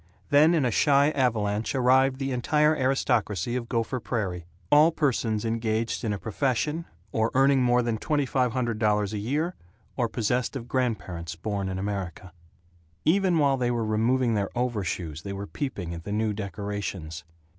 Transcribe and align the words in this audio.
Then 0.31 0.55
in 0.55 0.65
a 0.65 0.71
shy 0.71 1.11
avalanche 1.11 1.75
arrived 1.75 2.17
the 2.17 2.31
entire 2.31 2.73
aristocracy 2.75 3.55
of 3.55 3.69
Gopher 3.69 3.99
Prairie: 3.99 4.45
all 4.71 4.91
persons 4.91 5.45
engaged 5.45 6.03
in 6.03 6.11
a 6.11 6.17
profession, 6.17 6.85
or 7.11 7.29
earning 7.35 7.61
more 7.61 7.83
than 7.83 7.99
twenty 7.99 8.25
five 8.25 8.51
hundred 8.53 8.79
dollars 8.79 9.13
a 9.13 9.19
year, 9.19 9.53
or 9.95 10.09
possessed 10.09 10.55
of 10.55 10.67
grandparents 10.67 11.35
born 11.35 11.69
in 11.69 11.77
America. 11.77 12.33
Even 13.05 13.37
while 13.37 13.57
they 13.57 13.69
were 13.69 13.85
removing 13.85 14.33
their 14.33 14.49
overshoes 14.57 15.21
they 15.21 15.33
were 15.33 15.45
peeping 15.45 15.93
at 15.93 16.03
the 16.03 16.11
new 16.11 16.33
decorations. 16.33 17.23